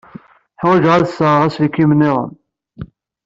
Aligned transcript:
Ḥwajeɣ 0.61 0.93
ad 0.95 1.03
d-sɣeɣ 1.05 1.41
aselkim 1.47 1.91
niḍen. 1.99 2.31